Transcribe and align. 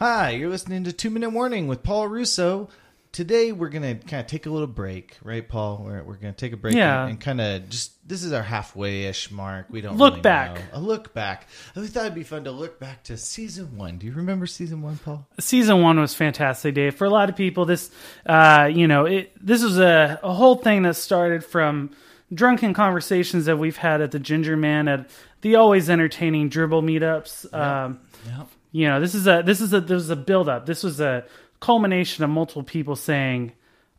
Hi, 0.00 0.30
you're 0.30 0.48
listening 0.48 0.84
to 0.84 0.92
Two 0.92 1.10
Minute 1.10 1.28
Warning 1.30 1.66
with 1.68 1.82
Paul 1.82 2.08
Russo. 2.08 2.70
Today 3.12 3.52
we're 3.52 3.68
gonna 3.68 3.96
kind 3.96 4.20
of 4.20 4.26
take 4.28 4.46
a 4.46 4.50
little 4.50 4.66
break, 4.66 5.18
right, 5.22 5.46
Paul? 5.46 5.82
We're, 5.84 6.02
we're 6.02 6.14
gonna 6.14 6.32
take 6.32 6.54
a 6.54 6.56
break 6.56 6.74
Yeah. 6.74 7.02
and, 7.02 7.10
and 7.10 7.20
kind 7.20 7.38
of 7.40 7.68
just 7.68 7.92
this 8.08 8.22
is 8.22 8.32
our 8.32 8.42
halfway-ish 8.42 9.30
mark. 9.30 9.66
We 9.68 9.82
don't 9.82 9.98
Look 9.98 10.12
really 10.12 10.22
back. 10.22 10.54
know. 10.54 10.62
a 10.72 10.80
look 10.80 11.12
back. 11.12 11.48
We 11.76 11.86
thought 11.88 12.04
it'd 12.06 12.14
be 12.14 12.22
fun 12.22 12.44
to 12.44 12.50
look 12.50 12.80
back 12.80 13.02
to 13.04 13.16
season 13.18 13.76
one. 13.76 13.98
Do 13.98 14.06
you 14.06 14.12
remember 14.12 14.46
season 14.46 14.80
one, 14.80 14.96
Paul? 15.04 15.26
season 15.38 15.82
one 15.82 16.00
was 16.00 16.14
fantastic, 16.14 16.74
Dave. 16.76 16.94
For 16.94 17.04
a 17.04 17.10
lot 17.10 17.28
of 17.28 17.36
people, 17.36 17.66
this, 17.66 17.90
uh, 18.24 18.70
you 18.72 18.88
know, 18.88 19.04
it, 19.04 19.32
this 19.44 19.62
was 19.62 19.78
a, 19.78 20.18
a 20.22 20.32
whole 20.32 20.54
thing 20.56 20.82
that 20.84 20.94
started 20.96 21.44
from 21.44 21.90
drunken 22.32 22.74
conversations 22.74 23.46
that 23.46 23.58
we've 23.58 23.76
had 23.76 24.00
at 24.00 24.10
the 24.12 24.18
Ginger 24.18 24.56
Man 24.56 24.88
at 24.88 25.08
the 25.40 25.56
always 25.56 25.88
entertaining 25.90 26.50
Dribbble 26.50 26.82
meetups. 26.82 27.52
Um, 27.54 28.00
Yeah. 28.26 28.44
you 28.72 28.88
know, 28.88 29.00
this 29.00 29.14
is 29.14 29.26
a 29.26 29.42
this 29.44 29.60
is 29.60 29.72
a 29.72 29.80
this 29.80 30.02
is 30.02 30.10
a 30.10 30.16
build 30.16 30.48
up. 30.48 30.66
This 30.66 30.82
was 30.82 31.00
a 31.00 31.24
culmination 31.60 32.24
of 32.24 32.30
multiple 32.30 32.62
people 32.62 32.96
saying, 32.96 33.52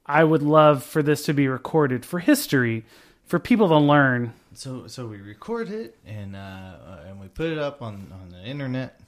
"I 0.05 0.23
would 0.23 0.41
love 0.43 0.83
for 0.83 1.01
this 1.03 1.25
to 1.25 1.33
be 1.33 1.47
recorded 1.47 2.05
for 2.05 2.19
history, 2.19 2.85
for 3.25 3.39
people 3.39 3.67
to 3.69 3.77
learn." 3.77 4.33
So 4.53 4.87
so 4.87 5.07
we 5.07 5.17
record 5.17 5.69
it 5.69 5.97
and 6.05 6.35
uh, 6.35 6.75
and 7.07 7.19
we 7.19 7.27
put 7.27 7.47
it 7.51 7.57
up 7.57 7.81
on 7.81 8.11
on 8.13 8.29
the 8.31 8.43
internet 8.45 8.99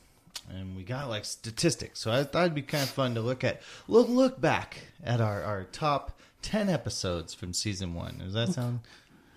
and 0.50 0.76
we 0.76 0.84
got 0.84 1.10
like 1.10 1.26
statistics. 1.26 2.00
So 2.00 2.12
I 2.12 2.24
thought 2.24 2.42
it'd 2.44 2.56
be 2.56 2.62
kind 2.62 2.84
of 2.84 2.90
fun 2.90 3.14
to 3.16 3.22
look 3.22 3.44
at 3.44 3.62
look 3.88 4.10
look 4.10 4.40
back 4.42 4.82
at 5.04 5.22
our 5.22 5.44
our 5.44 5.64
top 5.66 6.18
ten 6.42 6.70
episodes 6.70 7.34
from 7.34 7.54
season 7.54 7.94
one. 7.94 8.18
Does 8.20 8.34
that 8.34 8.50
sound? 8.50 8.80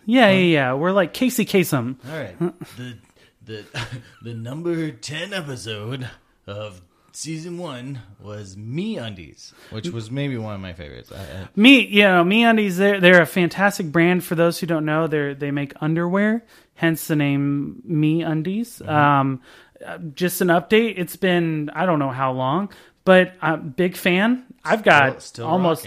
Yeah, 0.06 0.30
yeah, 0.30 0.38
yeah. 0.38 0.72
We're 0.74 0.92
like 0.92 1.12
Casey 1.12 1.44
Kasem. 1.44 1.96
All 2.08 2.16
right. 2.18 2.38
the 2.76 2.96
the 3.44 3.64
the 4.22 4.34
number 4.34 4.90
ten 4.92 5.32
episode 5.34 6.08
of 6.46 6.80
season 7.12 7.58
one 7.58 8.00
was 8.20 8.56
Me 8.56 8.98
Undies, 8.98 9.52
which 9.70 9.88
was 9.88 10.10
maybe 10.10 10.36
one 10.36 10.54
of 10.54 10.60
my 10.60 10.72
favorites. 10.74 11.10
I, 11.12 11.16
I, 11.18 11.48
Me, 11.56 11.80
you 11.86 12.02
know, 12.02 12.22
Me 12.24 12.44
Undies. 12.44 12.76
They're 12.76 13.00
they're 13.00 13.22
a 13.22 13.26
fantastic 13.26 13.90
brand. 13.90 14.22
For 14.24 14.34
those 14.34 14.58
who 14.60 14.66
don't 14.66 14.84
know, 14.84 15.06
they 15.06 15.34
they 15.34 15.50
make 15.50 15.72
underwear, 15.80 16.44
hence 16.74 17.06
the 17.08 17.16
name 17.16 17.82
Me 17.84 18.22
Undies. 18.22 18.80
Um, 18.82 19.42
uh, 19.84 19.98
just 20.14 20.40
an 20.40 20.48
update. 20.48 20.94
It's 20.96 21.16
been 21.16 21.70
I 21.74 21.84
don't 21.86 21.98
know 21.98 22.10
how 22.10 22.32
long, 22.32 22.70
but 23.04 23.34
I'm 23.42 23.54
a 23.54 23.56
big 23.58 23.96
fan. 23.96 24.44
I've 24.64 24.82
got 24.82 25.20
Still- 25.20 25.20
still 25.20 25.46
almost. 25.46 25.86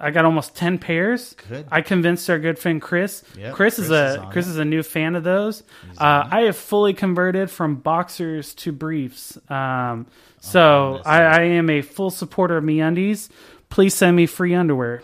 I 0.00 0.10
got 0.10 0.24
almost 0.24 0.56
ten 0.56 0.78
pairs. 0.78 1.36
Good. 1.48 1.66
I 1.70 1.82
convinced 1.82 2.28
our 2.30 2.38
good 2.38 2.58
friend 2.58 2.80
Chris. 2.80 3.22
Yep, 3.36 3.54
Chris, 3.54 3.78
is 3.78 3.88
Chris 3.88 3.90
is 3.90 4.16
a 4.16 4.20
on 4.20 4.32
Chris 4.32 4.46
it. 4.46 4.50
is 4.50 4.56
a 4.58 4.64
new 4.64 4.82
fan 4.82 5.14
of 5.14 5.24
those. 5.24 5.62
Uh, 5.98 6.26
I 6.30 6.40
have 6.42 6.56
fully 6.56 6.94
converted 6.94 7.50
from 7.50 7.76
boxers 7.76 8.54
to 8.54 8.72
briefs. 8.72 9.38
Um, 9.50 10.06
so 10.40 10.94
that's 10.94 11.06
I, 11.06 11.22
I 11.22 11.40
am 11.42 11.68
a 11.68 11.82
full 11.82 12.10
supporter 12.10 12.56
of 12.56 12.64
Me 12.64 12.80
Undies. 12.80 13.28
Please 13.68 13.94
send 13.94 14.16
me 14.16 14.26
free 14.26 14.54
underwear. 14.54 15.02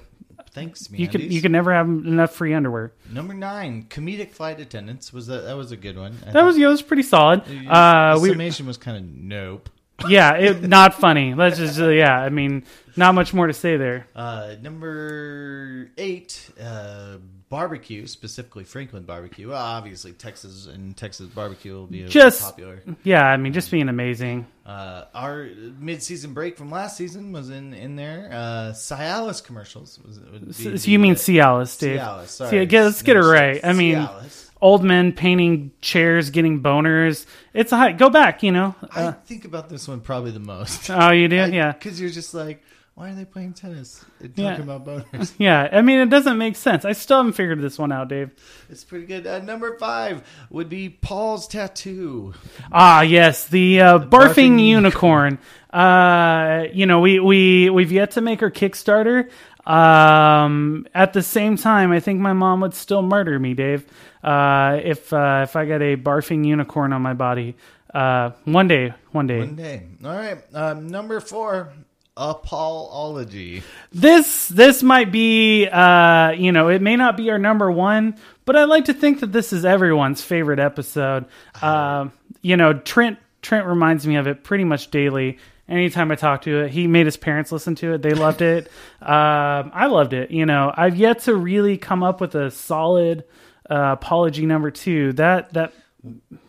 thanks, 0.51 0.91
Me 0.91 0.99
You 0.99 1.09
can 1.09 1.21
you 1.21 1.43
can 1.43 1.53
never 1.53 1.73
have 1.73 1.87
enough 1.87 2.35
free 2.35 2.55
underwear. 2.55 2.93
Number 3.13 3.35
nine, 3.35 3.85
comedic 3.91 4.31
flight 4.31 4.59
attendants 4.61 5.13
was 5.13 5.27
that 5.27 5.45
that 5.45 5.57
was 5.57 5.73
a 5.73 5.77
good 5.77 5.99
one. 5.99 6.17
I 6.27 6.33
That 6.33 6.45
was 6.45 6.57
yeah, 6.57 6.67
that 6.67 6.73
was 6.73 6.83
pretty 6.83 7.03
solid. 7.03 7.43
Uh, 7.69 8.15
the 8.15 8.21
we 8.21 8.31
summation 8.31 8.67
was 8.67 8.79
kind 8.79 8.97
of 8.97 9.05
nope. 9.05 9.69
Yeah, 10.09 10.35
it, 10.35 10.63
not 10.63 10.95
funny. 10.95 11.35
Let's 11.35 11.59
just 11.59 11.79
uh, 11.81 11.89
yeah. 11.89 12.19
I 12.19 12.29
mean, 12.29 12.65
not 12.97 13.15
much 13.15 13.33
more 13.35 13.47
to 13.47 13.53
say 13.53 13.77
there. 13.77 14.07
Uh, 14.15 14.55
number 14.61 15.91
eight, 15.97 16.51
uh, 16.61 17.17
barbecue, 17.49 18.07
specifically 18.07 18.65
Franklin 18.65 19.05
barbecue. 19.05 19.49
Well, 19.49 19.63
obviously, 19.63 20.13
Texas 20.13 20.67
and 20.67 20.97
Texas 20.97 21.29
barbecue 21.29 21.73
will 21.75 21.87
be 21.87 22.05
Just- 22.05 22.43
popular. 22.43 22.83
Yeah, 23.05 23.25
I 23.25 23.37
mean, 23.37 23.53
just 23.53 23.71
being 23.71 23.89
amazing. 23.89 24.47
Uh, 24.65 25.05
our 25.15 25.49
mid-season 25.79 26.35
break 26.35 26.57
from 26.59 26.71
last 26.71 26.97
season 26.97 27.33
was 27.33 27.51
in 27.51 27.73
in 27.73 27.95
there. 27.97 28.29
Uh, 28.33 28.73
Cialis 28.73 29.43
commercials. 29.43 29.99
Was, 30.05 30.19
be 30.19 30.53
So, 30.53 30.77
so 30.77 30.91
you 30.91 30.99
mean 30.99 31.15
Cialis, 31.15 31.79
Dave? 31.79 32.01
Cialis? 32.01 32.27
Sorry, 32.29 32.69
See, 32.69 32.79
let's 32.79 33.03
get 33.03 33.17
it 33.17 33.21
right. 33.21 33.61
I 33.65 33.73
mean, 33.73 33.99
Cialis. 33.99 34.46
Old 34.61 34.83
men 34.85 35.13
painting 35.13 35.71
chairs, 35.81 36.31
getting 36.31 36.63
boners. 36.63 37.27
It's 37.55 37.73
a 37.73 37.77
high. 37.77 37.93
Go 37.93 38.11
back, 38.11 38.43
you 38.43 38.53
know. 38.53 38.75
I 38.95 39.03
Uh, 39.05 39.13
think 39.13 39.45
about 39.45 39.69
this 39.69 39.87
one 39.89 40.01
probably 40.01 40.31
the 40.31 40.41
most. 40.41 40.91
oh, 40.91 41.11
you 41.11 41.29
do, 41.29 41.37
yeah. 41.37 41.73
because 41.73 42.01
you're 42.01 42.11
just 42.11 42.33
like, 42.35 42.63
why 42.95 43.11
are 43.11 43.15
they 43.15 43.27
playing 43.27 43.53
tennis 43.53 44.03
and 44.21 44.33
Yeah. 44.37 44.57
talking 44.57 44.65
about 44.71 44.87
boners? 44.87 45.35
Yeah, 45.39 45.69
I 45.71 45.83
mean, 45.83 45.99
it 45.99 46.09
doesn't 46.09 46.39
make 46.39 46.57
sense. 46.57 46.87
I 46.87 46.93
still 46.93 47.19
haven't 47.19 47.35
figured 47.35 47.61
this 47.61 47.79
one 47.79 47.93
out, 47.93 48.09
Dave. 48.09 48.31
it's 48.71 48.85
pretty 48.85 49.05
good. 49.05 49.27
Uh, 49.27 49.39
number 49.41 49.77
five 49.79 50.23
would 50.49 50.71
be 50.71 50.89
Paul's 50.89 51.47
tattoo. 51.47 52.33
Ah, 52.73 53.03
yes, 53.03 53.47
the 53.49 53.81
uh, 53.83 53.99
barfing, 53.99 54.09
barfing 54.57 54.67
unicorn. 54.67 55.39
Uh, 55.71 56.65
you 56.73 56.87
know, 56.87 57.01
we 57.01 57.21
we 57.21 57.69
we've 57.69 57.93
yet 57.93 58.13
to 58.13 58.23
make 58.23 58.43
our 58.43 58.51
Kickstarter. 58.51 59.29
Um, 59.67 60.87
at 60.95 61.13
the 61.13 61.23
same 61.23 61.57
time, 61.57 61.91
I 61.91 62.01
think 62.01 62.21
my 62.21 62.33
mom 62.33 62.61
would 62.61 62.75
still 62.75 63.03
murder 63.03 63.39
me, 63.39 63.55
Dave, 63.55 63.85
uh, 64.23 64.81
if 64.83 65.13
uh, 65.13 65.41
if 65.43 65.57
I 65.57 65.67
got 65.67 65.83
a 65.83 65.97
barfing 65.97 66.47
unicorn 66.47 66.93
on 66.93 67.03
my 67.03 67.15
body. 67.15 67.57
Uh, 67.93 68.31
one 68.45 68.69
day, 68.69 68.95
one 69.13 69.27
day. 69.27 69.39
One 69.39 69.57
day. 69.57 69.83
All 70.05 70.11
right. 70.11 70.39
Um, 70.55 70.87
number 70.89 71.19
four, 71.19 71.73
Apolology. 72.17 73.63
This 73.93 74.49
this 74.49 74.83
might 74.83 75.13
be 75.13 75.67
uh 75.67 76.31
you 76.31 76.51
know 76.51 76.69
it 76.69 76.81
may 76.81 76.97
not 76.97 77.17
be 77.17 77.31
our 77.31 77.39
number 77.39 77.71
one, 77.71 78.17
but 78.47 78.57
I 78.57 78.65
like 78.65 78.87
to 78.87 78.95
think 78.95 79.21
that 79.21 79.33
this 79.33 79.53
is 79.53 79.67
everyone's 79.67 80.23
favorite 80.23 80.59
episode. 80.59 81.27
Um, 81.61 82.13
you 82.41 82.57
know 82.57 82.73
Trent 82.73 83.19
Trent 83.43 83.67
reminds 83.67 84.07
me 84.07 84.17
of 84.17 84.27
it 84.27 84.45
pretty 84.45 84.65
much 84.65 84.91
daily. 84.91 85.39
Anytime 85.69 86.11
I 86.13 86.15
talk 86.15 86.43
to 86.43 86.63
it, 86.65 86.71
he 86.71 86.87
made 86.87 87.07
his 87.07 87.17
parents 87.17 87.51
listen 87.51 87.75
to 87.77 87.95
it. 87.95 88.03
They 88.03 88.15
loved 88.15 88.43
it. 88.43 88.71
Um, 89.03 89.71
I 89.75 89.87
loved 89.87 90.15
it. 90.15 90.31
You 90.31 90.47
know, 90.47 90.73
I've 90.77 90.97
yet 90.97 91.21
to 91.21 91.35
really 91.37 91.77
come 91.77 92.03
up 92.03 92.21
with 92.21 92.35
a 92.35 92.51
solid 92.51 93.25
uh, 93.71 93.93
apology 93.93 94.47
number 94.47 94.71
two. 94.71 95.13
That 95.13 95.53
that 95.53 95.73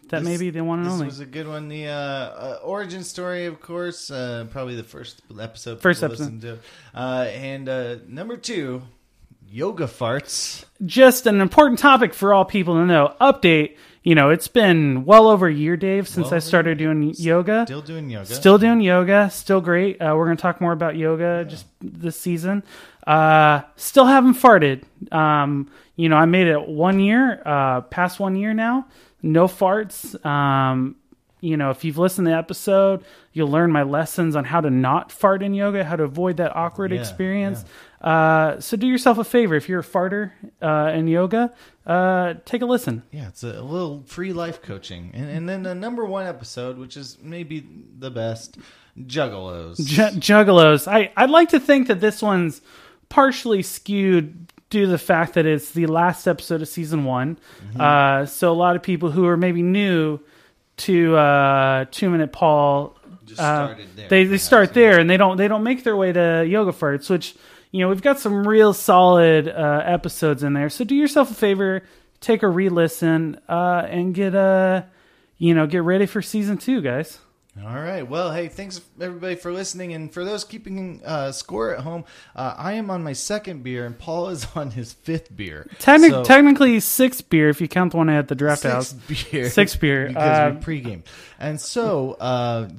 that 0.10 0.24
may 0.24 0.38
be 0.38 0.50
the 0.50 0.64
one 0.64 0.80
and 0.80 0.88
This 0.88 0.94
only. 0.94 1.06
was 1.08 1.20
a 1.20 1.26
good 1.26 1.48
one. 1.48 1.68
The 1.68 1.88
uh, 1.88 1.92
uh, 1.94 2.60
origin 2.64 3.04
story, 3.04 3.46
of 3.46 3.60
course, 3.62 4.10
uh, 4.10 4.46
probably 4.50 4.76
the 4.76 4.84
first 4.84 5.22
episode. 5.40 5.82
First 5.82 6.02
episode. 6.04 6.42
to. 6.42 6.60
Uh, 6.96 7.28
and 7.34 7.68
uh, 7.70 7.96
number 8.08 8.38
two, 8.38 8.82
yoga 9.50 9.86
farts. 9.86 10.66
just 10.86 11.26
an 11.28 11.42
important 11.42 11.80
topic 11.80 12.14
for 12.14 12.34
all 12.34 12.46
people 12.46 12.76
to 12.76 12.86
know. 12.86 13.16
Update. 13.22 13.78
You 14.04 14.16
know, 14.16 14.30
it's 14.30 14.48
been 14.48 15.04
well 15.04 15.28
over 15.28 15.48
a 15.48 15.54
year, 15.54 15.76
Dave, 15.76 16.08
since 16.08 16.28
Well 16.28 16.36
I 16.36 16.38
over 16.38 16.42
started 16.42 16.78
doing 16.78 17.14
yoga. 17.18 17.66
Still 17.66 17.82
doing 17.82 18.10
yoga. 18.10 18.26
Still 18.26 18.58
doing 18.58 18.80
yoga. 18.80 19.30
Still 19.30 19.60
great. 19.60 20.02
Uh, 20.02 20.14
we're 20.16 20.26
going 20.26 20.38
to 20.38 20.42
talk 20.42 20.62
more 20.62 20.72
about 20.72 20.96
yoga 20.96 21.44
just 21.44 21.66
this 21.82 22.18
season. 22.18 22.64
Uh, 23.06 23.64
still 23.76 24.06
haven't 24.06 24.36
farted. 24.36 24.84
Um, 25.12 25.70
you 25.98 26.08
know, 26.08 26.16
I 26.16 26.26
made 26.26 26.48
it 26.48 26.70
one 26.70 27.02
year, 27.02 27.42
uh, 27.46 27.82
past 27.82 28.18
one 28.18 28.38
year 28.38 28.54
now. 28.54 28.88
No 29.22 29.48
farts. 29.48 30.24
Um, 30.26 30.96
you 31.40 31.56
know, 31.58 31.70
if 31.70 31.84
you've 31.84 31.98
listened 31.98 32.26
to 32.26 32.32
the 32.32 32.38
episode, 32.38 33.04
you'll 33.34 33.50
learn 33.50 33.72
my 33.72 33.84
lessons 33.84 34.36
on 34.36 34.44
how 34.46 34.62
to 34.62 34.70
not 34.70 35.12
fart 35.12 35.44
in 35.44 35.54
yoga, 35.54 35.84
how 35.84 35.96
to 35.96 36.04
avoid 36.04 36.38
that 36.38 36.56
awkward 36.56 36.92
Yeah, 36.92 37.00
experience. 37.00 37.64
Uh, 38.02 38.60
so 38.60 38.78
do 38.78 38.88
yourself 38.88 39.18
a 39.18 39.24
favor. 39.24 39.56
If 39.56 39.70
you're 39.70 39.80
a 39.80 39.84
farter 39.84 40.32
uh, 40.62 40.92
in 40.94 41.08
yoga, 41.08 41.54
uh, 41.86 42.36
take 42.46 42.62
a 42.62 42.66
listen. 42.66 43.04
Yeah, 43.12 43.28
it's 43.28 43.44
a 43.44 43.62
little 43.62 44.04
free 44.08 44.34
life 44.34 44.62
coaching. 44.62 45.12
And, 45.14 45.30
and 45.30 45.50
then 45.50 45.64
the 45.64 45.76
number 45.76 46.06
one 46.06 46.26
episode, 46.28 46.78
which 46.78 46.98
is 46.98 47.18
maybe 47.22 47.68
the 48.00 48.12
best, 48.12 48.58
Juggalos. 49.00 49.78
Ju- 49.86 50.20
Juggalos. 50.20 50.88
I, 50.88 51.12
I'd 51.16 51.30
like 51.30 51.50
to 51.50 51.60
think 51.60 51.88
that 51.88 52.00
this 52.02 52.22
one's 52.22 52.62
partially 53.10 53.62
skewed 53.62 54.52
due 54.70 54.82
to 54.86 54.88
the 54.92 54.98
fact 54.98 55.34
that 55.36 55.46
it's 55.46 55.72
the 55.72 55.86
last 55.88 56.28
episode 56.28 56.62
of 56.62 56.68
season 56.68 57.06
one. 57.06 57.38
Uh, 57.80 58.26
so 58.26 58.52
a 58.52 58.54
lot 58.54 58.76
of 58.76 58.84
people 58.84 59.12
who 59.12 59.26
are 59.26 59.38
maybe 59.38 59.62
new 59.62 60.20
to 60.78 61.16
uh, 61.18 61.86
Two 61.92 62.10
Minute 62.10 62.32
Paul, 62.32 62.96
Just 63.26 63.40
uh, 63.40 63.66
started 63.66 63.88
there, 63.96 64.10
they 64.10 64.24
they 64.26 64.38
start 64.38 64.74
there 64.74 65.00
and 65.00 65.10
they 65.10 65.18
don't 65.18 65.38
they 65.38 65.48
don't 65.48 65.64
make 65.64 65.84
their 65.84 65.96
way 65.96 66.12
to 66.12 66.46
Yoga 66.48 66.72
Farts, 66.72 67.10
which 67.10 67.36
you 67.72 67.82
know 67.82 67.90
we've 67.90 68.02
got 68.02 68.20
some 68.20 68.48
real 68.48 68.74
solid 68.74 69.48
uh, 69.48 69.82
episodes 69.86 70.44
in 70.44 70.54
there. 70.54 70.70
So 70.70 70.84
do 70.84 70.96
yourself 70.96 71.32
a 71.32 71.34
favor, 71.34 71.84
take 72.22 72.44
a 72.44 72.48
re-listen, 72.48 73.40
uh, 73.50 73.86
and 73.90 74.14
get 74.14 74.36
uh, 74.36 74.84
you 75.38 75.54
know 75.54 75.68
get 75.68 75.84
ready 75.84 76.06
for 76.06 76.22
season 76.22 76.58
two, 76.58 76.82
guys. 76.82 77.20
All 77.66 77.74
right. 77.80 78.08
Well, 78.08 78.32
hey, 78.32 78.50
thanks 78.50 78.80
everybody 79.02 79.34
for 79.36 79.52
listening, 79.52 79.94
and 79.94 80.14
for 80.14 80.24
those 80.24 80.44
keeping 80.44 81.02
uh, 81.04 81.32
score 81.32 81.74
at 81.74 81.80
home, 81.80 82.06
uh, 82.36 82.54
I 82.56 82.74
am 82.74 82.92
on 82.92 83.04
my 83.04 83.14
second 83.14 83.64
beer, 83.64 83.86
and 83.86 83.98
Paul 83.98 84.30
is 84.30 84.46
on 84.56 84.70
his 84.72 84.94
fifth 84.94 85.36
beer. 85.36 85.68
Technic- 85.80 86.12
So, 86.12 86.24
technically 86.24 86.80
six 86.80 87.22
beer 87.22 87.50
if 87.50 87.60
you 87.60 87.68
count 87.68 87.92
the 87.92 87.98
one 87.98 88.10
at 88.10 88.28
the 88.28 88.36
draft 88.36 88.62
six 88.62 88.74
house. 88.74 88.94
beer, 88.94 89.50
Six 89.50 89.76
beer. 89.76 90.08
because 90.10 90.40
Um, 90.52 90.56
we 90.60 90.62
pregame, 90.82 91.04
and 91.40 91.60
so 91.60 92.14
uh, 92.20 92.70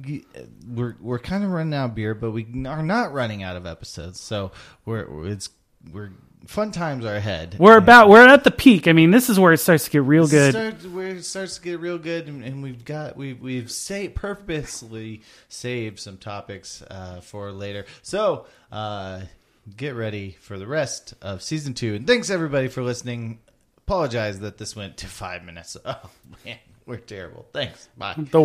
we're 0.67 0.95
we're 1.01 1.19
kind 1.19 1.43
of 1.43 1.49
running 1.51 1.73
out 1.73 1.89
of 1.89 1.95
beer, 1.95 2.13
but 2.15 2.31
we 2.31 2.45
are 2.65 2.83
not 2.83 3.11
running 3.11 3.43
out 3.43 3.57
of 3.57 3.65
episodes. 3.65 4.19
So 4.19 4.51
we're 4.85 5.27
it's 5.27 5.49
we're 5.91 6.11
fun 6.45 6.71
times 6.71 7.05
are 7.05 7.15
ahead. 7.15 7.55
We're 7.59 7.77
about 7.77 8.09
we're 8.09 8.27
at 8.27 8.43
the 8.43 8.51
peak. 8.51 8.87
I 8.87 8.93
mean, 8.93 9.11
this 9.11 9.29
is 9.29 9.39
where 9.39 9.53
it 9.53 9.57
starts 9.59 9.85
to 9.85 9.91
get 9.91 10.03
real 10.03 10.27
good. 10.27 10.53
Start, 10.53 10.91
where 10.91 11.07
it 11.07 11.25
starts 11.25 11.57
to 11.57 11.61
get 11.61 11.79
real 11.79 11.97
good, 11.97 12.27
and, 12.27 12.43
and 12.43 12.63
we've 12.63 12.83
got 12.85 13.17
we've 13.17 13.39
we've 13.39 13.71
say, 13.71 14.09
purposely 14.09 15.21
saved 15.47 15.99
some 15.99 16.17
topics 16.17 16.81
uh, 16.89 17.21
for 17.21 17.51
later. 17.51 17.85
So 18.01 18.45
uh, 18.71 19.21
get 19.75 19.95
ready 19.95 20.37
for 20.39 20.57
the 20.57 20.67
rest 20.67 21.13
of 21.21 21.41
season 21.43 21.73
two. 21.73 21.95
And 21.95 22.07
thanks 22.07 22.29
everybody 22.29 22.67
for 22.67 22.83
listening. 22.83 23.39
Apologize 23.77 24.39
that 24.41 24.57
this 24.57 24.75
went 24.75 24.97
to 24.97 25.07
five 25.07 25.43
minutes. 25.43 25.75
Oh 25.85 26.09
man, 26.45 26.57
we're 26.85 26.97
terrible. 26.97 27.47
Thanks. 27.53 27.89
Bye. 27.97 28.13
The 28.17 28.23